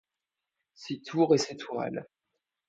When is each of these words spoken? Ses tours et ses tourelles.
Ses 0.73 0.99
tours 1.01 1.35
et 1.35 1.37
ses 1.37 1.55
tourelles. 1.57 2.07